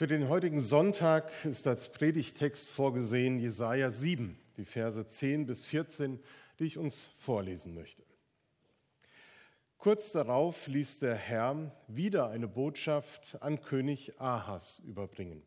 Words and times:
Für 0.00 0.06
den 0.06 0.30
heutigen 0.30 0.60
Sonntag 0.62 1.30
ist 1.44 1.66
als 1.66 1.90
Predigtext 1.90 2.70
vorgesehen 2.70 3.38
Jesaja 3.38 3.92
7, 3.92 4.34
die 4.56 4.64
Verse 4.64 5.06
10 5.06 5.44
bis 5.44 5.62
14, 5.62 6.18
die 6.58 6.64
ich 6.64 6.78
uns 6.78 7.10
vorlesen 7.18 7.74
möchte. 7.74 8.02
Kurz 9.76 10.10
darauf 10.10 10.68
ließ 10.68 11.00
der 11.00 11.16
Herr 11.16 11.70
wieder 11.86 12.30
eine 12.30 12.48
Botschaft 12.48 13.36
an 13.42 13.60
König 13.60 14.18
Ahas 14.18 14.78
überbringen. 14.86 15.42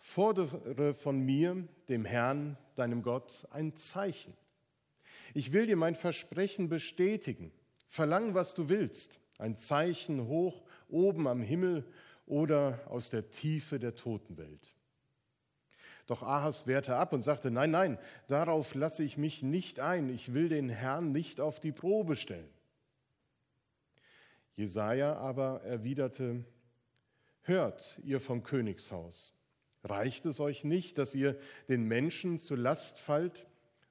Fordere 0.00 0.92
von 0.92 1.20
mir, 1.20 1.68
dem 1.88 2.04
Herrn, 2.04 2.58
deinem 2.74 3.04
Gott, 3.04 3.46
ein 3.52 3.76
Zeichen. 3.76 4.36
Ich 5.34 5.52
will 5.52 5.66
dir 5.66 5.76
mein 5.76 5.94
Versprechen 5.94 6.68
bestätigen. 6.68 7.52
Verlang, 7.86 8.34
was 8.34 8.54
du 8.54 8.68
willst. 8.68 9.20
Ein 9.38 9.56
Zeichen 9.56 10.26
hoch 10.26 10.64
oben 10.88 11.28
am 11.28 11.42
Himmel 11.42 11.84
oder 12.30 12.80
aus 12.86 13.10
der 13.10 13.30
Tiefe 13.30 13.78
der 13.78 13.96
Totenwelt. 13.96 14.74
Doch 16.06 16.22
Ahas 16.22 16.66
wehrte 16.66 16.96
ab 16.96 17.12
und 17.12 17.22
sagte, 17.22 17.50
nein, 17.50 17.70
nein, 17.70 17.98
darauf 18.28 18.74
lasse 18.74 19.02
ich 19.02 19.16
mich 19.16 19.42
nicht 19.42 19.80
ein. 19.80 20.08
Ich 20.08 20.32
will 20.32 20.48
den 20.48 20.68
Herrn 20.68 21.12
nicht 21.12 21.40
auf 21.40 21.60
die 21.60 21.72
Probe 21.72 22.16
stellen. 22.16 22.48
Jesaja 24.54 25.16
aber 25.16 25.62
erwiderte: 25.62 26.44
Hört, 27.42 28.00
ihr 28.04 28.20
vom 28.20 28.42
Königshaus, 28.42 29.34
reicht 29.84 30.26
es 30.26 30.40
euch 30.40 30.64
nicht, 30.64 30.98
dass 30.98 31.14
ihr 31.14 31.38
den 31.68 31.84
Menschen 31.84 32.38
zur 32.38 32.58
Last 32.58 32.98
fallt? 32.98 33.46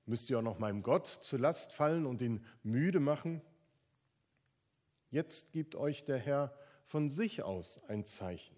Müsst 0.05 0.29
ihr 0.29 0.39
auch 0.39 0.43
noch 0.43 0.59
meinem 0.59 0.81
Gott 0.81 1.07
zur 1.07 1.39
Last 1.39 1.71
fallen 1.73 2.05
und 2.05 2.21
ihn 2.21 2.45
müde 2.63 2.99
machen? 2.99 3.41
Jetzt 5.11 5.51
gibt 5.51 5.75
euch 5.75 6.03
der 6.03 6.17
Herr 6.17 6.53
von 6.89 7.09
sich 7.11 7.43
aus 7.43 7.79
ein 7.87 8.03
Zeichen. 8.03 8.55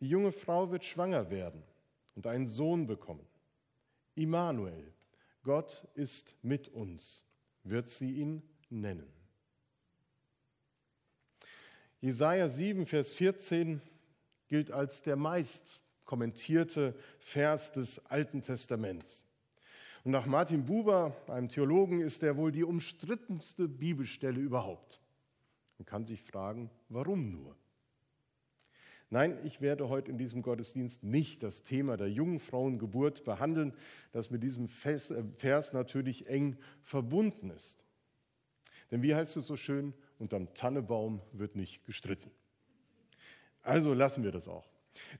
Die 0.00 0.08
junge 0.08 0.32
Frau 0.32 0.70
wird 0.70 0.84
schwanger 0.84 1.30
werden 1.30 1.62
und 2.14 2.26
einen 2.26 2.46
Sohn 2.46 2.86
bekommen. 2.86 3.26
Immanuel, 4.14 4.94
Gott 5.42 5.86
ist 5.94 6.34
mit 6.42 6.68
uns, 6.68 7.26
wird 7.64 7.88
sie 7.88 8.12
ihn 8.12 8.42
nennen. 8.70 9.12
Jesaja 12.00 12.48
7, 12.48 12.86
Vers 12.86 13.10
14 13.10 13.82
gilt 14.48 14.70
als 14.70 15.02
der 15.02 15.16
meist 15.16 15.82
kommentierte 16.06 16.94
Vers 17.18 17.72
des 17.72 18.04
Alten 18.06 18.40
Testaments. 18.40 19.24
Und 20.02 20.12
nach 20.12 20.24
Martin 20.24 20.64
Buber, 20.64 21.14
einem 21.26 21.50
Theologen, 21.50 22.00
ist 22.00 22.22
er 22.22 22.38
wohl 22.38 22.52
die 22.52 22.64
umstrittenste 22.64 23.68
Bibelstelle 23.68 24.40
überhaupt. 24.40 25.00
Man 25.78 25.86
kann 25.86 26.04
sich 26.04 26.22
fragen, 26.22 26.70
warum 26.88 27.30
nur? 27.30 27.56
Nein, 29.08 29.38
ich 29.44 29.60
werde 29.60 29.88
heute 29.88 30.10
in 30.10 30.18
diesem 30.18 30.42
Gottesdienst 30.42 31.04
nicht 31.04 31.42
das 31.42 31.62
Thema 31.62 31.96
der 31.96 32.10
Jungfrauengeburt 32.10 33.22
behandeln, 33.24 33.72
das 34.10 34.30
mit 34.30 34.42
diesem 34.42 34.66
äh, 34.66 34.98
Vers 35.36 35.72
natürlich 35.72 36.26
eng 36.26 36.56
verbunden 36.82 37.50
ist. 37.50 37.84
Denn 38.90 39.02
wie 39.02 39.14
heißt 39.14 39.36
es 39.36 39.46
so 39.46 39.56
schön, 39.56 39.94
unterm 40.18 40.52
Tannebaum 40.54 41.20
wird 41.32 41.54
nicht 41.54 41.84
gestritten. 41.84 42.30
Also 43.62 43.94
lassen 43.94 44.24
wir 44.24 44.32
das 44.32 44.48
auch. 44.48 44.68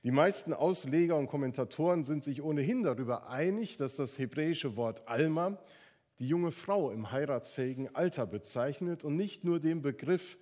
Die 0.03 0.11
meisten 0.11 0.53
Ausleger 0.53 1.15
und 1.17 1.27
Kommentatoren 1.27 2.03
sind 2.03 2.23
sich 2.23 2.41
ohnehin 2.41 2.83
darüber 2.83 3.29
einig, 3.29 3.77
dass 3.77 3.95
das 3.95 4.17
hebräische 4.17 4.75
Wort 4.75 5.07
Alma 5.07 5.59
die 6.19 6.27
junge 6.27 6.51
Frau 6.51 6.91
im 6.91 7.11
heiratsfähigen 7.11 7.95
Alter 7.95 8.25
bezeichnet 8.25 9.03
und 9.03 9.15
nicht 9.15 9.43
nur 9.43 9.59
dem 9.59 9.81
Begriff 9.81 10.37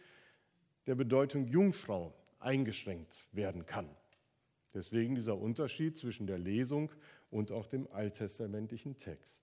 der 0.87 0.95
Bedeutung 0.95 1.47
Jungfrau 1.47 2.13
eingeschränkt 2.39 3.25
werden 3.31 3.65
kann. 3.65 3.89
Deswegen 4.73 5.15
dieser 5.15 5.37
Unterschied 5.37 5.97
zwischen 5.97 6.27
der 6.27 6.37
Lesung 6.37 6.91
und 7.31 7.51
auch 7.51 7.65
dem 7.65 7.87
alttestamentlichen 7.91 8.97
Text. 8.97 9.41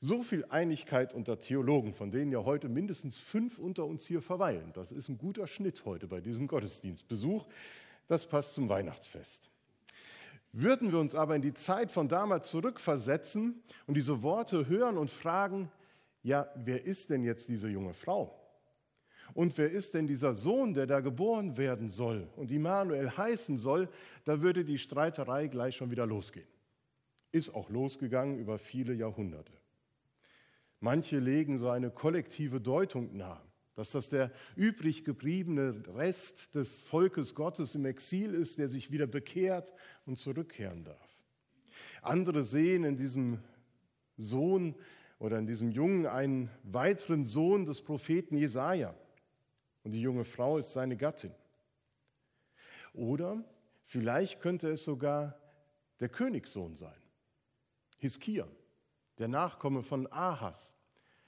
So 0.00 0.22
viel 0.22 0.44
Einigkeit 0.44 1.12
unter 1.12 1.38
Theologen, 1.38 1.92
von 1.92 2.12
denen 2.12 2.30
ja 2.30 2.44
heute 2.44 2.68
mindestens 2.68 3.18
fünf 3.18 3.58
unter 3.58 3.84
uns 3.84 4.06
hier 4.06 4.22
verweilen. 4.22 4.72
Das 4.74 4.92
ist 4.92 5.08
ein 5.08 5.18
guter 5.18 5.48
Schnitt 5.48 5.84
heute 5.84 6.06
bei 6.06 6.20
diesem 6.20 6.46
Gottesdienstbesuch. 6.46 7.48
Das 8.06 8.26
passt 8.26 8.54
zum 8.54 8.68
Weihnachtsfest. 8.68 9.50
Würden 10.52 10.92
wir 10.92 10.98
uns 10.98 11.14
aber 11.14 11.36
in 11.36 11.42
die 11.42 11.54
Zeit 11.54 11.90
von 11.90 12.08
damals 12.08 12.50
zurückversetzen 12.50 13.62
und 13.86 13.94
diese 13.94 14.22
Worte 14.22 14.66
hören 14.66 14.96
und 14.96 15.10
fragen, 15.10 15.70
ja, 16.22 16.48
wer 16.56 16.84
ist 16.84 17.10
denn 17.10 17.22
jetzt 17.22 17.48
diese 17.48 17.68
junge 17.68 17.94
Frau? 17.94 18.34
Und 19.34 19.56
wer 19.58 19.70
ist 19.70 19.94
denn 19.94 20.06
dieser 20.06 20.34
Sohn, 20.34 20.72
der 20.74 20.86
da 20.86 21.00
geboren 21.00 21.56
werden 21.56 21.90
soll 21.90 22.28
und 22.36 22.50
Immanuel 22.50 23.10
heißen 23.10 23.58
soll, 23.58 23.88
da 24.24 24.40
würde 24.40 24.64
die 24.64 24.78
Streiterei 24.78 25.48
gleich 25.48 25.76
schon 25.76 25.90
wieder 25.90 26.06
losgehen. 26.06 26.48
Ist 27.30 27.54
auch 27.54 27.68
losgegangen 27.68 28.38
über 28.38 28.58
viele 28.58 28.94
Jahrhunderte. 28.94 29.52
Manche 30.80 31.18
legen 31.18 31.58
so 31.58 31.68
eine 31.68 31.90
kollektive 31.90 32.60
Deutung 32.60 33.16
nahe, 33.16 33.42
dass 33.78 33.90
das 33.90 34.08
der 34.08 34.32
übrig 34.56 35.04
gebliebene 35.04 35.84
Rest 35.94 36.52
des 36.56 36.80
Volkes 36.80 37.36
Gottes 37.36 37.76
im 37.76 37.84
Exil 37.84 38.34
ist, 38.34 38.58
der 38.58 38.66
sich 38.66 38.90
wieder 38.90 39.06
bekehrt 39.06 39.72
und 40.04 40.18
zurückkehren 40.18 40.82
darf. 40.82 41.16
Andere 42.02 42.42
sehen 42.42 42.82
in 42.82 42.96
diesem 42.96 43.38
Sohn 44.16 44.74
oder 45.20 45.38
in 45.38 45.46
diesem 45.46 45.70
Jungen 45.70 46.06
einen 46.06 46.50
weiteren 46.64 47.24
Sohn 47.24 47.66
des 47.66 47.80
Propheten 47.80 48.36
Jesaja. 48.36 48.96
Und 49.84 49.92
die 49.92 50.02
junge 50.02 50.24
Frau 50.24 50.58
ist 50.58 50.72
seine 50.72 50.96
Gattin. 50.96 51.32
Oder 52.94 53.44
vielleicht 53.84 54.40
könnte 54.40 54.70
es 54.70 54.82
sogar 54.82 55.38
der 56.00 56.08
Königssohn 56.08 56.74
sein, 56.74 57.00
Hiskia 57.98 58.48
der 59.18 59.28
Nachkomme 59.28 59.84
von 59.84 60.10
Ahas. 60.10 60.74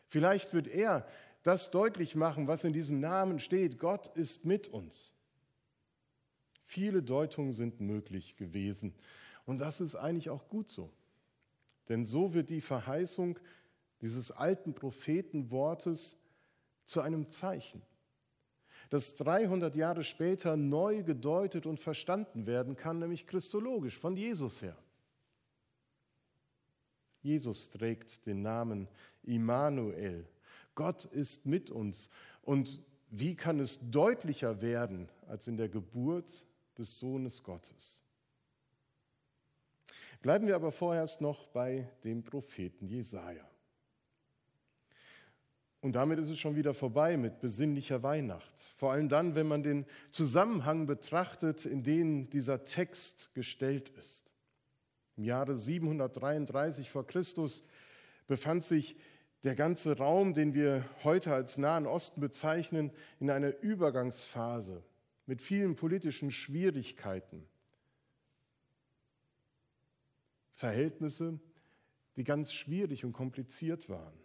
Vielleicht 0.08 0.52
wird 0.52 0.66
er 0.66 1.06
das 1.42 1.70
deutlich 1.70 2.14
machen, 2.16 2.46
was 2.46 2.64
in 2.64 2.72
diesem 2.72 3.00
Namen 3.00 3.38
steht. 3.38 3.78
Gott 3.78 4.08
ist 4.16 4.44
mit 4.44 4.68
uns. 4.68 5.14
Viele 6.64 7.02
Deutungen 7.02 7.52
sind 7.52 7.80
möglich 7.80 8.36
gewesen. 8.36 8.94
Und 9.46 9.58
das 9.58 9.80
ist 9.80 9.96
eigentlich 9.96 10.30
auch 10.30 10.48
gut 10.48 10.68
so. 10.68 10.92
Denn 11.88 12.04
so 12.04 12.34
wird 12.34 12.50
die 12.50 12.60
Verheißung 12.60 13.38
dieses 14.00 14.30
alten 14.30 14.74
Prophetenwortes 14.74 16.16
zu 16.84 17.00
einem 17.00 17.28
Zeichen, 17.30 17.82
das 18.88 19.14
300 19.14 19.76
Jahre 19.76 20.04
später 20.04 20.56
neu 20.56 21.02
gedeutet 21.02 21.66
und 21.66 21.78
verstanden 21.78 22.46
werden 22.46 22.76
kann, 22.76 22.98
nämlich 22.98 23.26
christologisch 23.26 23.98
von 23.98 24.16
Jesus 24.16 24.62
her. 24.62 24.76
Jesus 27.22 27.70
trägt 27.70 28.26
den 28.26 28.42
Namen 28.42 28.88
Immanuel. 29.22 30.26
Gott 30.74 31.04
ist 31.06 31.46
mit 31.46 31.70
uns. 31.70 32.08
Und 32.42 32.82
wie 33.10 33.34
kann 33.34 33.60
es 33.60 33.78
deutlicher 33.90 34.62
werden 34.62 35.08
als 35.26 35.46
in 35.48 35.56
der 35.56 35.68
Geburt 35.68 36.46
des 36.78 36.98
Sohnes 36.98 37.42
Gottes? 37.42 38.00
Bleiben 40.22 40.46
wir 40.46 40.54
aber 40.54 40.70
vorerst 40.70 41.20
noch 41.20 41.46
bei 41.46 41.90
dem 42.04 42.22
Propheten 42.22 42.86
Jesaja. 42.86 43.44
Und 45.80 45.92
damit 45.92 46.18
ist 46.18 46.28
es 46.28 46.38
schon 46.38 46.56
wieder 46.56 46.74
vorbei 46.74 47.16
mit 47.16 47.40
besinnlicher 47.40 48.02
Weihnacht. 48.02 48.52
Vor 48.76 48.92
allem 48.92 49.08
dann, 49.08 49.34
wenn 49.34 49.48
man 49.48 49.62
den 49.62 49.86
Zusammenhang 50.10 50.86
betrachtet, 50.86 51.64
in 51.64 51.82
den 51.82 52.28
dieser 52.28 52.64
Text 52.64 53.30
gestellt 53.32 53.88
ist. 53.98 54.30
Im 55.16 55.24
Jahre 55.24 55.56
733 55.56 56.90
vor 56.90 57.06
Christus 57.06 57.64
befand 58.26 58.62
sich 58.62 58.94
der 59.44 59.54
ganze 59.54 59.96
Raum, 59.96 60.34
den 60.34 60.54
wir 60.54 60.84
heute 61.02 61.32
als 61.32 61.56
Nahen 61.56 61.86
Osten 61.86 62.20
bezeichnen, 62.20 62.92
in 63.20 63.30
einer 63.30 63.56
Übergangsphase 63.60 64.82
mit 65.26 65.40
vielen 65.40 65.76
politischen 65.76 66.30
Schwierigkeiten. 66.30 67.46
Verhältnisse, 70.54 71.40
die 72.16 72.24
ganz 72.24 72.52
schwierig 72.52 73.04
und 73.04 73.12
kompliziert 73.12 73.88
waren. 73.88 74.18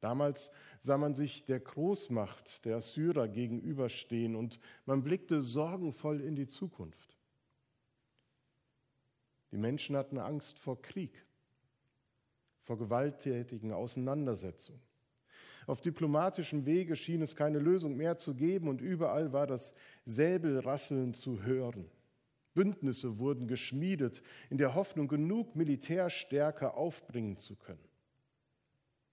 Damals 0.00 0.50
sah 0.80 0.98
man 0.98 1.14
sich 1.14 1.44
der 1.44 1.60
Großmacht 1.60 2.64
der 2.64 2.76
Assyrer 2.76 3.28
gegenüberstehen 3.28 4.34
und 4.34 4.58
man 4.86 5.02
blickte 5.02 5.40
sorgenvoll 5.40 6.20
in 6.20 6.34
die 6.34 6.46
Zukunft. 6.46 7.16
Die 9.50 9.56
Menschen 9.56 9.96
hatten 9.96 10.18
Angst 10.18 10.58
vor 10.58 10.82
Krieg, 10.82 11.24
vor 12.64 12.78
gewalttätigen 12.78 13.72
Auseinandersetzungen. 13.72 14.80
Auf 15.66 15.80
diplomatischem 15.80 16.66
Wege 16.66 16.96
schien 16.96 17.22
es 17.22 17.36
keine 17.36 17.58
Lösung 17.58 17.96
mehr 17.96 18.18
zu 18.18 18.34
geben 18.34 18.68
und 18.68 18.80
überall 18.80 19.32
war 19.32 19.46
das 19.46 19.74
Säbelrasseln 20.04 21.14
zu 21.14 21.42
hören. 21.42 21.90
Bündnisse 22.52 23.18
wurden 23.18 23.48
geschmiedet, 23.48 24.22
in 24.50 24.58
der 24.58 24.74
Hoffnung, 24.74 25.08
genug 25.08 25.56
Militärstärke 25.56 26.74
aufbringen 26.74 27.36
zu 27.36 27.56
können. 27.56 27.84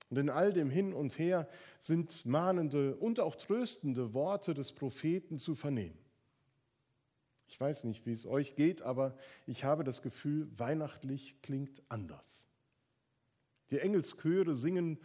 Und 0.09 0.17
in 0.17 0.29
all 0.29 0.51
dem 0.51 0.69
Hin 0.69 0.93
und 0.93 1.17
Her 1.17 1.47
sind 1.79 2.25
mahnende 2.25 2.97
und 2.97 3.19
auch 3.19 3.35
tröstende 3.35 4.13
Worte 4.13 4.53
des 4.53 4.73
Propheten 4.73 5.37
zu 5.37 5.55
vernehmen. 5.55 5.97
Ich 7.47 7.59
weiß 7.59 7.85
nicht, 7.85 8.05
wie 8.05 8.11
es 8.11 8.25
euch 8.25 8.55
geht, 8.55 8.81
aber 8.81 9.15
ich 9.47 9.63
habe 9.63 9.83
das 9.83 10.01
Gefühl, 10.01 10.49
weihnachtlich 10.57 11.41
klingt 11.41 11.81
anders. 11.89 12.50
Die 13.71 13.79
Engelschöre 13.79 14.53
singen 14.53 14.99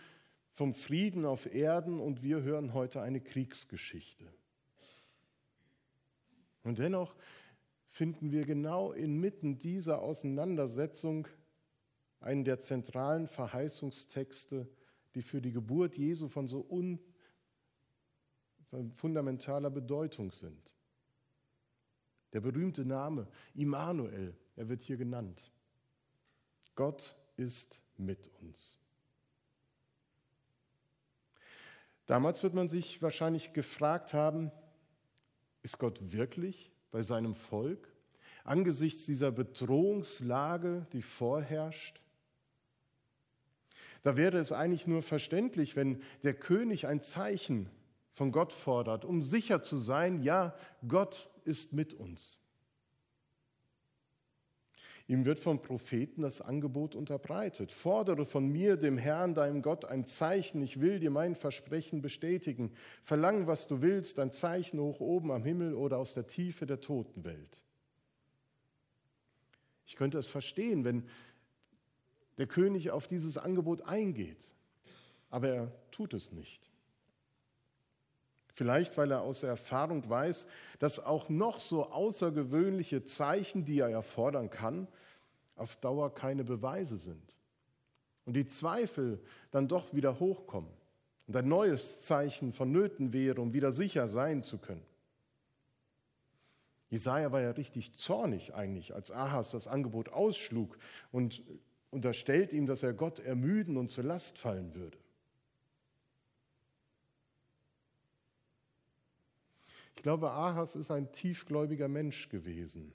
vom 0.52 0.74
Frieden 0.74 1.24
auf 1.24 1.46
Erden 1.46 2.00
und 2.00 2.22
wir 2.22 2.42
hören 2.42 2.74
heute 2.74 3.00
eine 3.00 3.20
Kriegsgeschichte. 3.20 4.26
Und 6.64 6.78
dennoch 6.78 7.14
finden 7.88 8.32
wir 8.32 8.44
genau 8.44 8.92
inmitten 8.92 9.58
dieser 9.58 10.02
Auseinandersetzung 10.02 11.28
einen 12.20 12.44
der 12.44 12.58
zentralen 12.58 13.28
Verheißungstexte, 13.28 14.68
die 15.14 15.22
für 15.22 15.40
die 15.40 15.52
Geburt 15.52 15.96
Jesu 15.96 16.28
von 16.28 16.48
so 16.48 16.66
un 16.68 16.98
fundamentaler 18.96 19.70
Bedeutung 19.70 20.32
sind. 20.32 20.74
Der 22.32 22.40
berühmte 22.40 22.84
Name 22.84 23.28
Immanuel, 23.54 24.36
er 24.56 24.68
wird 24.68 24.82
hier 24.82 24.96
genannt. 24.96 25.52
Gott 26.74 27.16
ist 27.36 27.80
mit 27.98 28.30
uns. 28.40 28.78
Damals 32.06 32.42
wird 32.42 32.54
man 32.54 32.68
sich 32.68 33.02
wahrscheinlich 33.02 33.52
gefragt 33.52 34.14
haben, 34.14 34.52
ist 35.62 35.78
Gott 35.78 36.12
wirklich 36.12 36.70
bei 36.92 37.02
seinem 37.02 37.34
Volk 37.34 37.92
angesichts 38.44 39.06
dieser 39.06 39.32
Bedrohungslage, 39.32 40.86
die 40.92 41.02
vorherrscht? 41.02 42.00
Da 44.04 44.16
wäre 44.16 44.38
es 44.38 44.52
eigentlich 44.52 44.86
nur 44.86 45.02
verständlich, 45.02 45.74
wenn 45.74 46.00
der 46.22 46.34
König 46.34 46.86
ein 46.86 47.02
Zeichen 47.02 47.68
von 48.12 48.30
Gott 48.30 48.52
fordert, 48.52 49.04
um 49.04 49.24
sicher 49.24 49.62
zu 49.62 49.76
sein, 49.76 50.22
ja, 50.22 50.54
Gott 50.86 51.28
ist 51.44 51.72
mit 51.72 51.92
uns. 51.92 52.38
Ihm 55.08 55.24
wird 55.24 55.38
vom 55.38 55.62
Propheten 55.62 56.22
das 56.22 56.40
Angebot 56.40 56.96
unterbreitet. 56.96 57.70
Fordere 57.70 58.26
von 58.26 58.48
mir, 58.50 58.76
dem 58.76 58.98
Herrn, 58.98 59.34
deinem 59.34 59.62
Gott, 59.62 59.84
ein 59.84 60.04
Zeichen. 60.04 60.60
Ich 60.62 60.80
will 60.80 60.98
dir 60.98 61.10
mein 61.10 61.36
Versprechen 61.36 62.02
bestätigen. 62.02 62.72
Verlang, 63.04 63.46
was 63.46 63.68
du 63.68 63.82
willst, 63.82 64.18
ein 64.18 64.32
Zeichen 64.32 64.80
hoch 64.80 64.98
oben 64.98 65.30
am 65.30 65.44
Himmel 65.44 65.74
oder 65.74 65.98
aus 65.98 66.14
der 66.14 66.26
Tiefe 66.26 66.66
der 66.66 66.80
Totenwelt. 66.80 67.60
Ich 69.86 69.94
könnte 69.94 70.18
es 70.18 70.26
verstehen, 70.26 70.84
wenn 70.84 71.04
der 72.38 72.48
König 72.48 72.90
auf 72.90 73.06
dieses 73.06 73.38
Angebot 73.38 73.82
eingeht. 73.82 74.50
Aber 75.30 75.48
er 75.48 75.72
tut 75.92 76.14
es 76.14 76.32
nicht. 76.32 76.68
Vielleicht, 78.56 78.96
weil 78.96 79.10
er 79.10 79.20
aus 79.20 79.42
Erfahrung 79.42 80.08
weiß, 80.08 80.46
dass 80.78 80.98
auch 80.98 81.28
noch 81.28 81.60
so 81.60 81.90
außergewöhnliche 81.90 83.04
Zeichen, 83.04 83.66
die 83.66 83.80
er 83.80 83.90
erfordern 83.90 84.48
kann, 84.48 84.88
auf 85.56 85.76
Dauer 85.76 86.14
keine 86.14 86.42
Beweise 86.42 86.96
sind. 86.96 87.36
Und 88.24 88.32
die 88.32 88.46
Zweifel 88.46 89.20
dann 89.50 89.68
doch 89.68 89.92
wieder 89.92 90.20
hochkommen 90.20 90.70
und 91.26 91.36
ein 91.36 91.46
neues 91.46 92.00
Zeichen 92.00 92.54
vonnöten 92.54 93.12
wäre, 93.12 93.42
um 93.42 93.52
wieder 93.52 93.72
sicher 93.72 94.08
sein 94.08 94.42
zu 94.42 94.56
können. 94.56 94.86
Jesaja 96.88 97.32
war 97.32 97.42
ja 97.42 97.50
richtig 97.50 97.92
zornig 97.98 98.54
eigentlich, 98.54 98.94
als 98.94 99.10
Ahas 99.10 99.50
das 99.50 99.68
Angebot 99.68 100.08
ausschlug 100.08 100.78
und 101.12 101.42
unterstellt 101.90 102.54
ihm, 102.54 102.64
dass 102.64 102.82
er 102.82 102.94
Gott 102.94 103.18
ermüden 103.18 103.76
und 103.76 103.90
zur 103.90 104.04
Last 104.04 104.38
fallen 104.38 104.74
würde. 104.74 104.96
Ich 109.96 110.02
glaube, 110.02 110.30
Ahas 110.30 110.76
ist 110.76 110.90
ein 110.90 111.10
tiefgläubiger 111.10 111.88
Mensch 111.88 112.28
gewesen, 112.28 112.92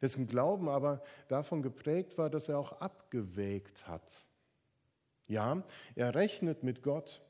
dessen 0.00 0.26
Glauben 0.26 0.68
aber 0.68 1.02
davon 1.28 1.62
geprägt 1.62 2.16
war, 2.16 2.30
dass 2.30 2.48
er 2.48 2.58
auch 2.58 2.80
abgewägt 2.80 3.86
hat. 3.86 4.26
Ja, 5.26 5.62
er 5.94 6.14
rechnet 6.14 6.62
mit 6.62 6.82
Gott, 6.82 7.22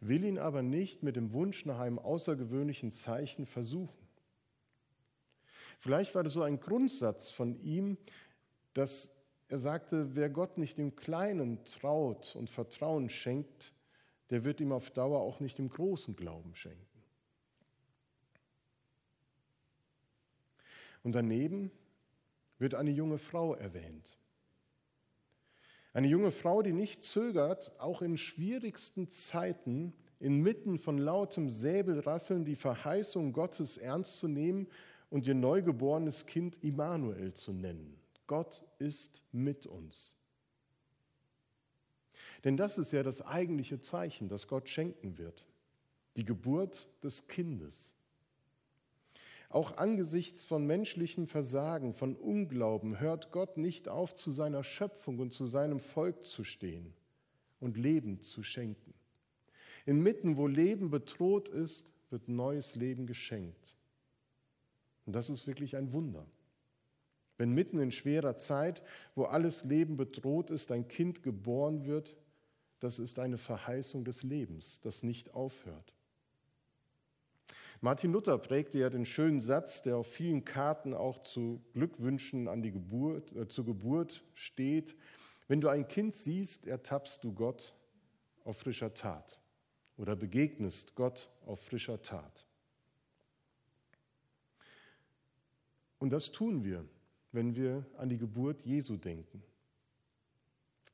will 0.00 0.24
ihn 0.24 0.38
aber 0.38 0.62
nicht 0.62 1.02
mit 1.02 1.16
dem 1.16 1.32
Wunsch 1.32 1.64
nach 1.64 1.80
einem 1.80 1.98
außergewöhnlichen 1.98 2.92
Zeichen 2.92 3.46
versuchen. 3.46 4.04
Vielleicht 5.78 6.14
war 6.14 6.22
das 6.22 6.34
so 6.34 6.42
ein 6.42 6.60
Grundsatz 6.60 7.30
von 7.30 7.60
ihm, 7.62 7.98
dass 8.72 9.12
er 9.48 9.58
sagte, 9.58 10.14
wer 10.14 10.30
Gott 10.30 10.58
nicht 10.58 10.78
im 10.78 10.96
Kleinen 10.96 11.62
traut 11.64 12.36
und 12.36 12.50
Vertrauen 12.50 13.08
schenkt, 13.08 13.73
der 14.30 14.44
wird 14.44 14.60
ihm 14.60 14.72
auf 14.72 14.90
Dauer 14.90 15.20
auch 15.20 15.40
nicht 15.40 15.58
im 15.58 15.68
großen 15.68 16.16
Glauben 16.16 16.54
schenken. 16.54 17.02
Und 21.02 21.12
daneben 21.12 21.70
wird 22.58 22.74
eine 22.74 22.90
junge 22.90 23.18
Frau 23.18 23.54
erwähnt. 23.54 24.16
Eine 25.92 26.08
junge 26.08 26.32
Frau, 26.32 26.62
die 26.62 26.72
nicht 26.72 27.04
zögert, 27.04 27.78
auch 27.78 28.02
in 28.02 28.16
schwierigsten 28.16 29.08
Zeiten 29.08 29.92
inmitten 30.18 30.78
von 30.78 30.98
lautem 30.98 31.50
Säbelrasseln 31.50 32.44
die 32.44 32.56
Verheißung 32.56 33.32
Gottes 33.32 33.78
ernst 33.78 34.18
zu 34.18 34.26
nehmen 34.26 34.66
und 35.10 35.26
ihr 35.26 35.34
neugeborenes 35.34 36.26
Kind 36.26 36.56
Immanuel 36.64 37.34
zu 37.34 37.52
nennen. 37.52 38.00
Gott 38.26 38.64
ist 38.78 39.22
mit 39.30 39.66
uns. 39.66 40.16
Denn 42.44 42.56
das 42.56 42.76
ist 42.78 42.92
ja 42.92 43.02
das 43.02 43.22
eigentliche 43.22 43.80
Zeichen, 43.80 44.28
das 44.28 44.46
Gott 44.46 44.68
schenken 44.68 45.18
wird. 45.18 45.46
Die 46.16 46.24
Geburt 46.24 46.88
des 47.02 47.26
Kindes. 47.26 47.94
Auch 49.48 49.76
angesichts 49.76 50.44
von 50.44 50.66
menschlichem 50.66 51.26
Versagen, 51.26 51.94
von 51.94 52.16
Unglauben, 52.16 53.00
hört 53.00 53.30
Gott 53.30 53.56
nicht 53.56 53.88
auf, 53.88 54.14
zu 54.14 54.30
seiner 54.30 54.62
Schöpfung 54.62 55.18
und 55.20 55.32
zu 55.32 55.46
seinem 55.46 55.80
Volk 55.80 56.24
zu 56.24 56.44
stehen 56.44 56.92
und 57.60 57.76
Leben 57.76 58.20
zu 58.20 58.42
schenken. 58.42 58.94
Inmitten, 59.86 60.36
wo 60.36 60.46
Leben 60.46 60.90
bedroht 60.90 61.48
ist, 61.48 61.92
wird 62.10 62.28
neues 62.28 62.74
Leben 62.74 63.06
geschenkt. 63.06 63.76
Und 65.06 65.14
das 65.14 65.30
ist 65.30 65.46
wirklich 65.46 65.76
ein 65.76 65.92
Wunder. 65.92 66.26
Wenn 67.36 67.52
mitten 67.52 67.78
in 67.78 67.90
schwerer 67.90 68.36
Zeit, 68.36 68.82
wo 69.14 69.24
alles 69.24 69.64
Leben 69.64 69.96
bedroht 69.96 70.50
ist, 70.50 70.70
ein 70.70 70.88
Kind 70.88 71.22
geboren 71.22 71.84
wird, 71.84 72.16
das 72.84 72.98
ist 72.98 73.18
eine 73.18 73.38
Verheißung 73.38 74.04
des 74.04 74.22
Lebens, 74.22 74.78
das 74.82 75.02
nicht 75.02 75.32
aufhört. 75.32 75.94
Martin 77.80 78.12
Luther 78.12 78.36
prägte 78.36 78.78
ja 78.78 78.90
den 78.90 79.06
schönen 79.06 79.40
Satz, 79.40 79.80
der 79.80 79.96
auf 79.96 80.06
vielen 80.06 80.44
Karten 80.44 80.92
auch 80.92 81.22
zu 81.22 81.62
Glückwünschen 81.72 82.46
an 82.46 82.60
die 82.60 82.72
Geburt, 82.72 83.34
äh, 83.34 83.48
zur 83.48 83.64
Geburt 83.64 84.22
steht. 84.34 84.96
Wenn 85.48 85.62
du 85.62 85.68
ein 85.68 85.88
Kind 85.88 86.14
siehst, 86.14 86.66
ertappst 86.66 87.24
du 87.24 87.32
Gott 87.32 87.74
auf 88.44 88.58
frischer 88.58 88.92
Tat 88.92 89.40
oder 89.96 90.14
begegnest 90.14 90.94
Gott 90.94 91.30
auf 91.46 91.60
frischer 91.60 92.02
Tat. 92.02 92.46
Und 95.98 96.10
das 96.10 96.32
tun 96.32 96.64
wir, 96.64 96.84
wenn 97.32 97.54
wir 97.54 97.86
an 97.96 98.10
die 98.10 98.18
Geburt 98.18 98.62
Jesu 98.62 98.98
denken. 98.98 99.42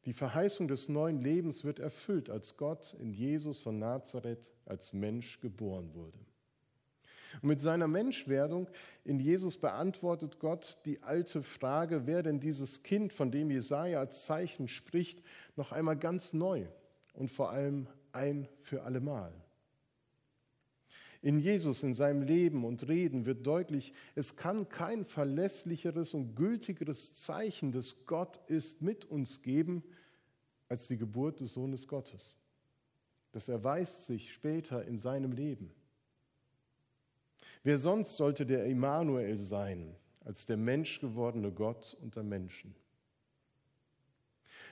Die 0.07 0.13
Verheißung 0.15 0.67
des 0.67 0.89
neuen 0.89 1.21
Lebens 1.21 1.65
wird 1.65 1.79
erfüllt, 1.79 2.31
als 2.31 2.57
Gott 2.57 2.97
in 2.99 3.13
Jesus 3.13 3.61
von 3.61 3.79
Nazareth 3.79 4.51
als 4.65 4.93
Mensch 4.93 5.41
geboren 5.41 5.93
wurde. 5.95 6.19
Und 7.43 7.49
mit 7.49 7.61
seiner 7.61 7.87
Menschwerdung 7.87 8.69
in 9.05 9.21
Jesus 9.21 9.57
beantwortet 9.59 10.41
Gott 10.41 10.79
die 10.85 11.03
alte 11.03 11.43
Frage, 11.43 12.07
wer 12.07 12.23
denn 12.23 12.41
dieses 12.41 12.83
Kind, 12.83 13.13
von 13.13 13.31
dem 13.31 13.51
Jesaja 13.51 14.01
als 14.01 14.25
Zeichen 14.25 14.69
spricht, 14.69 15.23
noch 15.57 15.71
einmal 15.73 15.97
ganz 15.97 16.33
neu 16.33 16.67
und 17.13 17.31
vor 17.31 17.51
allem 17.51 17.87
ein 18.13 18.49
für 18.63 18.83
allemal. 18.83 19.33
In 21.23 21.39
Jesus, 21.39 21.83
in 21.83 21.93
seinem 21.93 22.23
Leben 22.23 22.65
und 22.65 22.89
Reden 22.89 23.27
wird 23.27 23.47
deutlich, 23.47 23.93
es 24.15 24.37
kann 24.37 24.69
kein 24.71 25.05
verlässlicheres 25.05 26.15
und 26.15 26.35
gültigeres 26.35 27.15
Zeichen 27.15 27.73
des 27.73 28.07
Gott 28.07 28.41
ist 28.49 28.81
mit 28.81 29.05
uns 29.05 29.43
geben, 29.43 29.83
als 30.69 30.89
die 30.89 30.97
Geburt 30.97 31.41
des 31.41 31.53
Sohnes 31.53 31.87
Gottes. 31.89 32.39
Das 33.33 33.49
erweist 33.49 34.07
sich 34.07 34.33
später 34.33 34.85
in 34.87 34.97
seinem 34.97 35.33
Leben. 35.33 35.71
Wer 37.63 37.79
sonst 37.79 38.17
sollte 38.17 38.47
der 38.47 38.65
Immanuel 38.65 39.39
sein, 39.39 39.95
als 40.25 40.47
der 40.47 40.57
menschgewordene 40.57 41.53
Gott 41.53 41.99
unter 42.01 42.23
Menschen? 42.23 42.75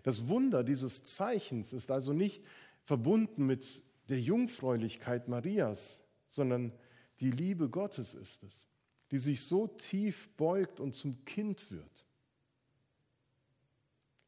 Das 0.03 0.29
Wunder 0.29 0.65
dieses 0.65 1.05
Zeichens 1.05 1.75
ist 1.75 1.91
also 1.91 2.15
nicht 2.15 2.43
verbunden 2.85 3.45
mit 3.45 3.83
der 4.09 4.21
Jungfräulichkeit 4.21 5.29
Marias, 5.29 6.01
sondern 6.29 6.73
die 7.21 7.31
Liebe 7.31 7.69
Gottes 7.69 8.15
ist 8.15 8.43
es, 8.45 8.69
die 9.11 9.19
sich 9.19 9.45
so 9.45 9.67
tief 9.67 10.29
beugt 10.37 10.81
und 10.81 10.95
zum 10.95 11.25
Kind 11.25 11.71
wird. 11.71 12.07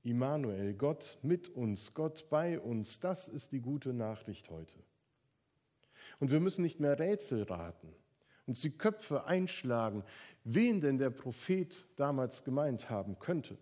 Immanuel, 0.02 0.74
Gott 0.74 1.18
mit 1.22 1.48
uns, 1.48 1.92
Gott 1.94 2.28
bei 2.30 2.58
uns, 2.58 3.00
das 3.00 3.28
ist 3.28 3.52
die 3.52 3.60
gute 3.60 3.92
Nachricht 3.92 4.48
heute. 4.48 4.76
Und 6.18 6.30
wir 6.30 6.40
müssen 6.40 6.62
nicht 6.62 6.80
mehr 6.80 6.98
Rätsel 6.98 7.42
raten 7.42 7.94
uns 8.50 8.62
die 8.62 8.76
Köpfe 8.76 9.26
einschlagen, 9.26 10.02
wen 10.42 10.80
denn 10.80 10.98
der 10.98 11.10
Prophet 11.10 11.86
damals 11.94 12.42
gemeint 12.42 12.90
haben 12.90 13.16
könnte. 13.20 13.56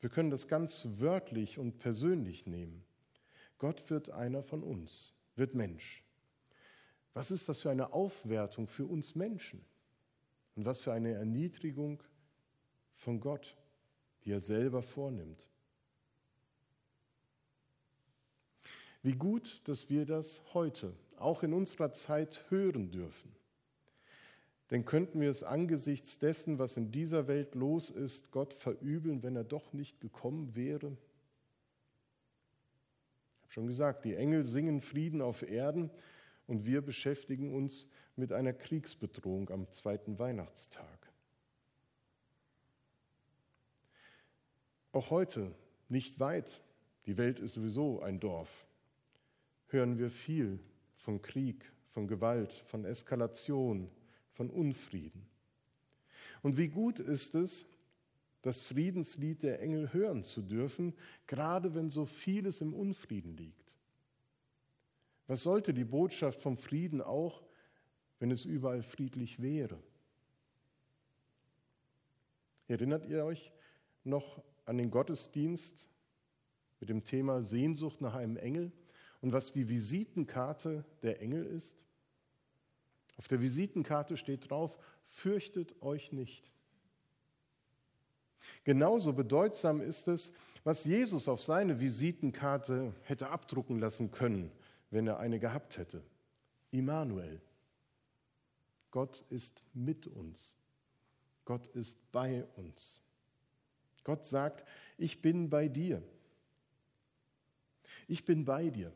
Wir 0.00 0.10
können 0.10 0.30
das 0.30 0.46
ganz 0.46 0.86
wörtlich 0.98 1.58
und 1.58 1.80
persönlich 1.80 2.46
nehmen. 2.46 2.84
Gott 3.58 3.90
wird 3.90 4.10
einer 4.10 4.44
von 4.44 4.62
uns, 4.62 5.12
wird 5.34 5.54
Mensch. 5.54 6.04
Was 7.16 7.30
ist 7.30 7.48
das 7.48 7.60
für 7.60 7.70
eine 7.70 7.94
Aufwertung 7.94 8.68
für 8.68 8.84
uns 8.84 9.14
Menschen? 9.14 9.64
Und 10.54 10.66
was 10.66 10.80
für 10.80 10.92
eine 10.92 11.14
Erniedrigung 11.14 12.02
von 12.94 13.20
Gott, 13.20 13.56
die 14.22 14.32
er 14.32 14.40
selber 14.40 14.82
vornimmt. 14.82 15.48
Wie 19.02 19.14
gut, 19.14 19.66
dass 19.66 19.88
wir 19.88 20.04
das 20.04 20.42
heute, 20.52 20.92
auch 21.16 21.42
in 21.42 21.54
unserer 21.54 21.90
Zeit, 21.90 22.44
hören 22.50 22.90
dürfen. 22.90 23.34
Denn 24.70 24.84
könnten 24.84 25.18
wir 25.22 25.30
es 25.30 25.42
angesichts 25.42 26.18
dessen, 26.18 26.58
was 26.58 26.76
in 26.76 26.92
dieser 26.92 27.28
Welt 27.28 27.54
los 27.54 27.88
ist, 27.88 28.30
Gott 28.30 28.52
verübeln, 28.52 29.22
wenn 29.22 29.36
er 29.36 29.44
doch 29.44 29.72
nicht 29.72 30.02
gekommen 30.02 30.54
wäre? 30.54 30.98
Ich 33.38 33.44
habe 33.44 33.52
schon 33.52 33.66
gesagt, 33.68 34.04
die 34.04 34.16
Engel 34.16 34.44
singen 34.44 34.82
Frieden 34.82 35.22
auf 35.22 35.40
Erden 35.42 35.90
und 36.46 36.64
wir 36.64 36.82
beschäftigen 36.82 37.54
uns 37.54 37.88
mit 38.14 38.32
einer 38.32 38.52
Kriegsbedrohung 38.52 39.50
am 39.50 39.70
zweiten 39.70 40.18
Weihnachtstag. 40.18 41.12
Auch 44.92 45.10
heute, 45.10 45.54
nicht 45.88 46.18
weit, 46.20 46.62
die 47.04 47.18
Welt 47.18 47.38
ist 47.38 47.54
sowieso 47.54 48.00
ein 48.00 48.18
Dorf, 48.18 48.66
hören 49.68 49.98
wir 49.98 50.10
viel 50.10 50.58
von 50.96 51.20
Krieg, 51.20 51.70
von 51.90 52.08
Gewalt, 52.08 52.52
von 52.52 52.84
Eskalation, 52.84 53.90
von 54.32 54.50
Unfrieden. 54.50 55.26
Und 56.42 56.56
wie 56.56 56.68
gut 56.68 56.98
ist 56.98 57.34
es, 57.34 57.66
das 58.42 58.60
Friedenslied 58.60 59.42
der 59.42 59.60
Engel 59.60 59.92
hören 59.92 60.22
zu 60.22 60.40
dürfen, 60.40 60.94
gerade 61.26 61.74
wenn 61.74 61.90
so 61.90 62.06
vieles 62.06 62.60
im 62.60 62.74
Unfrieden 62.74 63.36
liegt. 63.36 63.65
Was 65.26 65.42
sollte 65.42 65.74
die 65.74 65.84
Botschaft 65.84 66.40
vom 66.40 66.56
Frieden 66.56 67.00
auch, 67.00 67.42
wenn 68.18 68.30
es 68.30 68.44
überall 68.44 68.82
friedlich 68.82 69.42
wäre? 69.42 69.78
Erinnert 72.68 73.06
ihr 73.06 73.24
euch 73.24 73.52
noch 74.04 74.42
an 74.64 74.78
den 74.78 74.90
Gottesdienst 74.90 75.88
mit 76.80 76.88
dem 76.88 77.04
Thema 77.04 77.42
Sehnsucht 77.42 78.00
nach 78.00 78.14
einem 78.14 78.36
Engel 78.36 78.72
und 79.20 79.32
was 79.32 79.52
die 79.52 79.68
Visitenkarte 79.68 80.84
der 81.02 81.20
Engel 81.20 81.46
ist? 81.46 81.84
Auf 83.16 83.28
der 83.28 83.40
Visitenkarte 83.40 84.16
steht 84.16 84.50
drauf, 84.50 84.78
fürchtet 85.06 85.80
euch 85.82 86.12
nicht. 86.12 86.52
Genauso 88.64 89.12
bedeutsam 89.12 89.80
ist 89.80 90.08
es, 90.08 90.32
was 90.64 90.84
Jesus 90.84 91.28
auf 91.28 91.42
seine 91.42 91.80
Visitenkarte 91.80 92.92
hätte 93.02 93.28
abdrucken 93.28 93.78
lassen 93.78 94.10
können, 94.10 94.50
wenn 94.96 95.06
er 95.06 95.18
eine 95.18 95.38
gehabt 95.38 95.76
hätte. 95.76 96.02
Immanuel. 96.70 97.42
Gott 98.90 99.22
ist 99.28 99.62
mit 99.74 100.06
uns. 100.06 100.56
Gott 101.44 101.66
ist 101.66 101.98
bei 102.12 102.46
uns. 102.56 103.02
Gott 104.04 104.24
sagt, 104.24 104.66
ich 104.96 105.20
bin 105.20 105.50
bei 105.50 105.68
dir. 105.68 106.02
Ich 108.08 108.24
bin 108.24 108.46
bei 108.46 108.70
dir. 108.70 108.90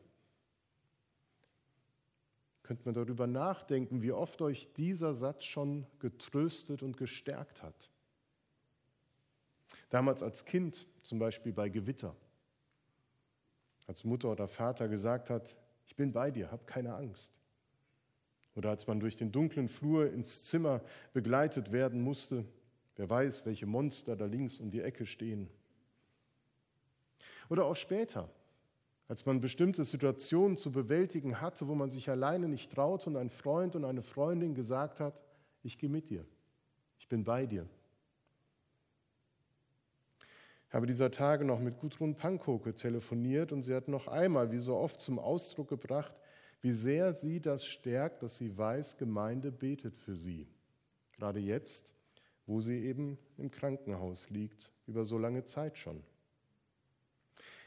Könnt 2.63 2.83
man 2.83 2.95
darüber 2.95 3.27
nachdenken, 3.27 4.01
wie 4.01 4.11
oft 4.11 4.41
euch 4.41 4.73
dieser 4.73 5.13
Satz 5.13 5.43
schon 5.43 5.85
getröstet 5.99 6.81
und 6.81 6.97
gestärkt 6.97 7.61
hat. 7.61 7.91
Damals 9.91 10.23
als 10.23 10.45
Kind, 10.45 10.87
zum 11.03 11.19
Beispiel 11.19 11.53
bei 11.53 11.69
Gewitter, 11.69 12.15
als 13.85 14.03
Mutter 14.03 14.31
oder 14.31 14.47
Vater 14.47 14.87
gesagt 14.87 15.29
hat, 15.29 15.60
ich 15.85 15.95
bin 15.95 16.11
bei 16.11 16.31
dir, 16.31 16.51
hab 16.51 16.67
keine 16.67 16.95
Angst. 16.95 17.39
Oder 18.55 18.69
als 18.69 18.87
man 18.87 18.99
durch 18.99 19.15
den 19.15 19.31
dunklen 19.31 19.69
Flur 19.69 20.11
ins 20.11 20.43
Zimmer 20.43 20.81
begleitet 21.13 21.71
werden 21.71 22.01
musste, 22.01 22.45
wer 22.95 23.09
weiß, 23.09 23.45
welche 23.45 23.65
Monster 23.65 24.15
da 24.15 24.25
links 24.25 24.59
um 24.59 24.71
die 24.71 24.81
Ecke 24.81 25.05
stehen. 25.05 25.49
Oder 27.49 27.65
auch 27.65 27.75
später, 27.75 28.29
als 29.07 29.25
man 29.25 29.41
bestimmte 29.41 29.83
Situationen 29.83 30.55
zu 30.55 30.71
bewältigen 30.71 31.41
hatte, 31.41 31.67
wo 31.67 31.75
man 31.75 31.89
sich 31.89 32.09
alleine 32.09 32.47
nicht 32.47 32.71
traute 32.71 33.09
und 33.09 33.17
ein 33.17 33.29
Freund 33.29 33.75
und 33.75 33.83
eine 33.83 34.03
Freundin 34.03 34.55
gesagt 34.55 34.99
hat, 34.99 35.21
ich 35.63 35.77
gehe 35.77 35.89
mit 35.89 36.09
dir, 36.09 36.25
ich 36.97 37.07
bin 37.07 37.23
bei 37.23 37.45
dir. 37.45 37.67
Ich 40.71 40.73
habe 40.73 40.87
dieser 40.87 41.11
Tage 41.11 41.43
noch 41.43 41.59
mit 41.59 41.79
Gudrun 41.79 42.15
Pankoke 42.15 42.73
telefoniert 42.73 43.51
und 43.51 43.61
sie 43.61 43.75
hat 43.75 43.89
noch 43.89 44.07
einmal, 44.07 44.53
wie 44.53 44.57
so 44.57 44.77
oft, 44.77 45.01
zum 45.01 45.19
Ausdruck 45.19 45.67
gebracht, 45.67 46.15
wie 46.61 46.71
sehr 46.71 47.13
sie 47.13 47.41
das 47.41 47.65
stärkt, 47.65 48.23
dass 48.23 48.37
sie 48.37 48.57
weiß, 48.57 48.95
Gemeinde 48.95 49.51
betet 49.51 49.97
für 49.97 50.15
sie. 50.15 50.47
Gerade 51.17 51.41
jetzt, 51.41 51.93
wo 52.45 52.61
sie 52.61 52.85
eben 52.85 53.17
im 53.37 53.51
Krankenhaus 53.51 54.29
liegt, 54.29 54.71
über 54.87 55.03
so 55.03 55.17
lange 55.17 55.43
Zeit 55.43 55.77
schon. 55.77 56.01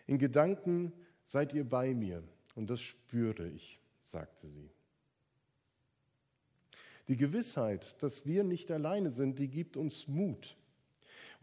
In 0.07 0.17
Gedanken 0.17 0.91
seid 1.27 1.53
ihr 1.53 1.69
bei 1.69 1.93
mir 1.93 2.23
und 2.55 2.71
das 2.71 2.81
spüre 2.81 3.47
ich, 3.49 3.83
sagte 4.03 4.49
sie. 4.49 4.71
Die 7.09 7.19
Gewissheit, 7.19 8.03
dass 8.03 8.25
wir 8.25 8.45
nicht 8.45 8.71
alleine 8.71 9.11
sind, 9.11 9.39
die 9.39 9.49
gibt 9.49 9.77
uns 9.77 10.09
Mut. 10.09 10.57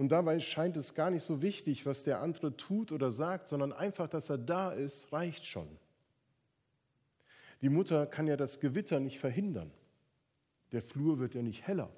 Und 0.01 0.11
dabei 0.11 0.39
scheint 0.39 0.77
es 0.77 0.95
gar 0.95 1.11
nicht 1.11 1.21
so 1.21 1.43
wichtig, 1.43 1.85
was 1.85 2.03
der 2.03 2.21
andere 2.21 2.57
tut 2.57 2.91
oder 2.91 3.11
sagt, 3.11 3.47
sondern 3.47 3.71
einfach, 3.71 4.07
dass 4.07 4.31
er 4.31 4.39
da 4.39 4.71
ist, 4.71 5.13
reicht 5.13 5.45
schon. 5.45 5.67
Die 7.61 7.69
Mutter 7.69 8.07
kann 8.07 8.25
ja 8.25 8.35
das 8.35 8.59
Gewitter 8.59 8.99
nicht 8.99 9.19
verhindern. 9.19 9.69
Der 10.71 10.81
Flur 10.81 11.19
wird 11.19 11.35
ja 11.35 11.43
nicht 11.43 11.67
heller. 11.67 11.91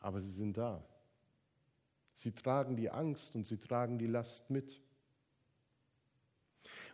Aber 0.00 0.18
sie 0.18 0.32
sind 0.32 0.56
da. 0.56 0.82
Sie 2.16 2.32
tragen 2.32 2.74
die 2.74 2.90
Angst 2.90 3.36
und 3.36 3.46
sie 3.46 3.58
tragen 3.58 3.96
die 3.96 4.08
Last 4.08 4.50
mit. 4.50 4.80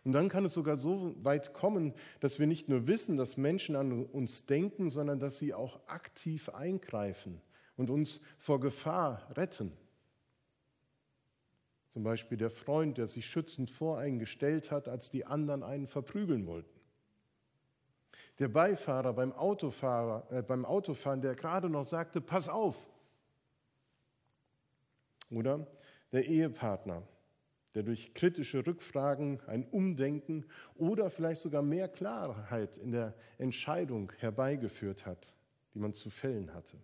Und 0.03 0.11
dann 0.11 0.29
kann 0.29 0.45
es 0.45 0.53
sogar 0.53 0.77
so 0.77 1.15
weit 1.23 1.55
kommen, 1.55 1.95
dass 2.19 2.37
wir 2.37 2.45
nicht 2.45 2.69
nur 2.69 2.85
wissen, 2.85 3.17
dass 3.17 3.35
Menschen 3.35 3.75
an 3.75 4.05
uns 4.05 4.45
denken, 4.45 4.91
sondern 4.91 5.19
dass 5.19 5.39
sie 5.39 5.55
auch 5.55 5.79
aktiv 5.87 6.49
eingreifen 6.49 7.41
und 7.77 7.89
uns 7.89 8.21
vor 8.37 8.59
Gefahr 8.59 9.27
retten. 9.35 9.71
Zum 11.89 12.03
Beispiel 12.03 12.37
der 12.37 12.49
Freund, 12.49 12.97
der 12.97 13.07
sich 13.07 13.25
schützend 13.25 13.69
voreingestellt 13.69 14.69
hat, 14.69 14.87
als 14.87 15.09
die 15.09 15.25
anderen 15.25 15.63
einen 15.63 15.87
verprügeln 15.87 16.45
wollten. 16.45 16.75
Der 18.39 18.49
Beifahrer 18.49 19.13
beim, 19.13 19.31
Autofahrer, 19.31 20.29
äh, 20.29 20.41
beim 20.41 20.65
Autofahren, 20.65 21.21
der 21.21 21.35
gerade 21.35 21.69
noch 21.69 21.85
sagte, 21.85 22.19
pass 22.19 22.49
auf. 22.49 22.77
Oder 25.31 25.65
der 26.11 26.25
Ehepartner, 26.25 27.01
der 27.75 27.83
durch 27.83 28.13
kritische 28.13 28.65
Rückfragen 28.65 29.39
ein 29.47 29.63
Umdenken 29.63 30.45
oder 30.75 31.09
vielleicht 31.09 31.41
sogar 31.41 31.61
mehr 31.61 31.87
Klarheit 31.87 32.77
in 32.77 32.91
der 32.91 33.13
Entscheidung 33.37 34.11
herbeigeführt 34.17 35.05
hat, 35.05 35.33
die 35.73 35.79
man 35.79 35.93
zu 35.93 36.09
fällen 36.09 36.53
hatte. 36.53 36.77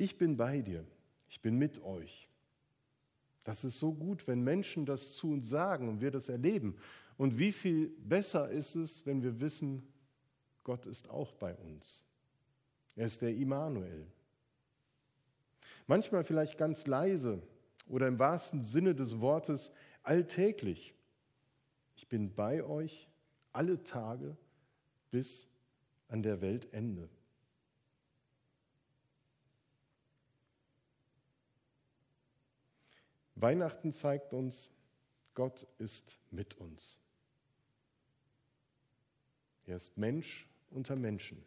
Ich 0.00 0.16
bin 0.16 0.38
bei 0.38 0.62
dir, 0.62 0.82
ich 1.28 1.42
bin 1.42 1.58
mit 1.58 1.82
euch. 1.82 2.26
Das 3.44 3.64
ist 3.64 3.78
so 3.78 3.92
gut, 3.92 4.26
wenn 4.26 4.42
Menschen 4.42 4.86
das 4.86 5.12
zu 5.12 5.30
uns 5.30 5.46
sagen 5.46 5.90
und 5.90 6.00
wir 6.00 6.10
das 6.10 6.30
erleben. 6.30 6.78
Und 7.18 7.38
wie 7.38 7.52
viel 7.52 7.88
besser 7.98 8.48
ist 8.48 8.76
es, 8.76 9.04
wenn 9.04 9.22
wir 9.22 9.42
wissen, 9.42 9.86
Gott 10.64 10.86
ist 10.86 11.10
auch 11.10 11.34
bei 11.34 11.54
uns. 11.54 12.02
Er 12.96 13.04
ist 13.04 13.20
der 13.20 13.36
Immanuel. 13.36 14.06
Manchmal 15.86 16.24
vielleicht 16.24 16.56
ganz 16.56 16.86
leise 16.86 17.42
oder 17.86 18.08
im 18.08 18.18
wahrsten 18.18 18.64
Sinne 18.64 18.94
des 18.94 19.20
Wortes 19.20 19.70
alltäglich. 20.02 20.94
Ich 21.94 22.08
bin 22.08 22.34
bei 22.34 22.64
euch 22.64 23.10
alle 23.52 23.82
Tage 23.82 24.34
bis 25.10 25.46
an 26.08 26.22
der 26.22 26.40
Weltende. 26.40 27.10
Weihnachten 33.42 33.92
zeigt 33.92 34.32
uns, 34.32 34.72
Gott 35.34 35.66
ist 35.78 36.18
mit 36.30 36.56
uns. 36.56 37.00
Er 39.66 39.76
ist 39.76 39.96
Mensch 39.96 40.48
unter 40.70 40.96
Menschen. 40.96 41.42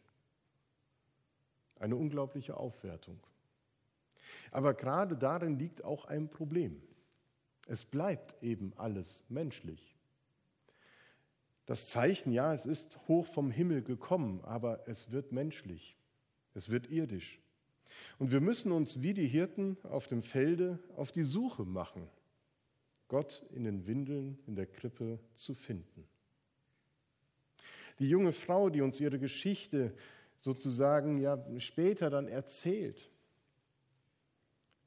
Eine 1.80 1.96
unglaubliche 1.96 2.56
Aufwertung. 2.58 3.20
Aber 4.52 4.74
gerade 4.74 5.18
darin 5.18 5.58
liegt 5.60 5.84
auch 5.84 6.06
ein 6.06 6.30
Problem. 6.30 6.82
Es 7.68 7.86
bleibt 7.86 8.42
eben 8.42 8.74
alles 8.78 9.24
menschlich. 9.30 9.96
Das 11.66 11.90
Zeichen, 11.90 12.32
ja, 12.32 12.54
es 12.54 12.66
ist 12.66 12.98
hoch 13.08 13.26
vom 13.26 13.50
Himmel 13.50 13.84
gekommen, 13.84 14.42
aber 14.44 14.88
es 14.88 15.12
wird 15.12 15.32
menschlich, 15.32 15.98
es 16.54 16.70
wird 16.70 16.90
irdisch. 16.90 17.43
Und 18.20 18.32
wir 18.32 18.42
müssen 18.42 18.72
uns 18.72 19.02
wie 19.02 19.14
die 19.14 19.28
Hirten 19.28 19.78
auf 19.84 20.08
dem 20.08 20.24
Felde 20.24 20.80
auf 20.96 21.12
die 21.12 21.24
Suche 21.24 21.66
machen, 21.66 22.08
Gott 23.08 23.46
in 23.52 23.64
den 23.64 23.86
Windeln 23.88 24.38
in 24.48 24.56
der 24.56 24.68
Krippe 24.68 25.20
zu 25.36 25.54
finden. 25.54 26.08
Die 28.00 28.10
junge 28.10 28.32
Frau, 28.32 28.70
die 28.70 28.82
uns 28.82 29.00
ihre 29.00 29.20
Geschichte 29.20 29.94
sozusagen 30.38 31.20
ja 31.20 31.38
später 31.60 32.10
dann 32.10 32.28
erzählt, 32.28 33.12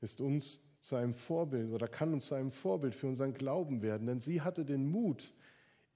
ist 0.01 0.21
uns 0.21 0.63
zu 0.81 0.97
einem 0.97 1.15
Vorbild 1.15 1.73
oder 1.73 1.89
kann 1.89 2.13
uns 2.13 2.27
zu 2.27 2.35
einem 2.35 2.51
Vorbild 2.51 2.95
für 2.95 3.07
unseren 3.07 3.35
Glauben 3.35 3.83
werden, 3.83 4.07
denn 4.07 4.21
sie 4.21 4.43
hatte 4.43 4.65
den 4.65 4.89
Mut, 4.89 5.35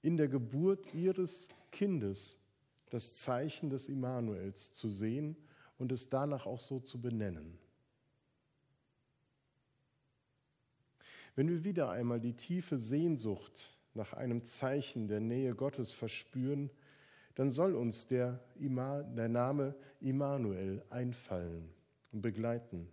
in 0.01 0.17
der 0.17 0.27
Geburt 0.27 0.93
ihres 0.93 1.47
Kindes 1.71 2.39
das 2.89 3.13
Zeichen 3.13 3.69
des 3.69 3.87
Immanuels 3.87 4.73
zu 4.73 4.89
sehen 4.89 5.37
und 5.81 5.91
es 5.91 6.09
danach 6.09 6.45
auch 6.45 6.59
so 6.59 6.79
zu 6.79 7.01
benennen. 7.01 7.57
Wenn 11.35 11.49
wir 11.49 11.63
wieder 11.63 11.89
einmal 11.89 12.19
die 12.19 12.35
tiefe 12.35 12.77
Sehnsucht 12.77 13.75
nach 13.95 14.13
einem 14.13 14.43
Zeichen 14.43 15.07
der 15.07 15.21
Nähe 15.21 15.55
Gottes 15.55 15.91
verspüren, 15.91 16.69
dann 17.33 17.49
soll 17.49 17.73
uns 17.73 18.05
der, 18.05 18.39
der 18.59 19.29
Name 19.29 19.73
Immanuel 20.01 20.83
einfallen 20.91 21.67
und 22.11 22.21
begleiten. 22.21 22.87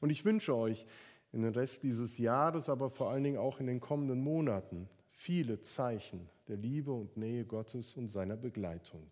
Und 0.00 0.10
ich 0.10 0.24
wünsche 0.24 0.54
euch 0.54 0.86
in 1.32 1.42
den 1.42 1.54
Rest 1.54 1.82
dieses 1.82 2.18
Jahres, 2.18 2.68
aber 2.68 2.88
vor 2.88 3.10
allen 3.10 3.24
Dingen 3.24 3.38
auch 3.38 3.58
in 3.58 3.66
den 3.66 3.80
kommenden 3.80 4.20
Monaten 4.20 4.88
viele 5.10 5.60
Zeichen 5.60 6.28
der 6.46 6.56
Liebe 6.56 6.92
und 6.92 7.16
Nähe 7.16 7.44
Gottes 7.44 7.96
und 7.96 8.06
seiner 8.10 8.36
Begleitung. 8.36 9.10